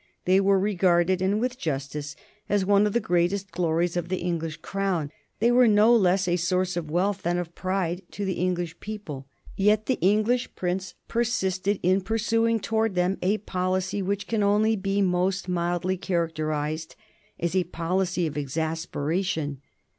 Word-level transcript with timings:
They 0.25 0.39
were 0.41 0.57
regarded, 0.57 1.21
and 1.21 1.39
with 1.39 1.59
justice, 1.59 2.15
as 2.49 2.65
one 2.65 2.87
of 2.87 2.93
the 2.93 2.99
greatest 2.99 3.51
glories 3.51 3.95
of 3.95 4.09
the 4.09 4.17
English 4.17 4.57
crown; 4.57 5.11
they 5.37 5.51
were 5.51 5.67
no 5.67 5.95
less 5.95 6.27
a 6.27 6.37
source 6.37 6.75
of 6.75 6.89
wealth 6.89 7.21
than 7.21 7.37
of 7.37 7.53
pride 7.53 8.01
to 8.09 8.25
the 8.25 8.33
English 8.39 8.79
people. 8.79 9.27
Yet 9.55 9.85
the 9.85 9.99
English 10.01 10.55
prince 10.55 10.95
persisted 11.07 11.79
in 11.83 12.01
pursuing 12.01 12.59
towards 12.59 12.95
them 12.95 13.19
a 13.21 13.37
policy 13.37 14.01
which 14.01 14.25
can 14.25 14.41
only 14.41 14.75
be 14.75 15.03
most 15.03 15.47
mildly 15.47 15.97
characterized 15.97 16.95
as 17.39 17.55
a 17.55 17.65
policy 17.65 18.25
of 18.25 18.35
exasperation. 18.39 19.61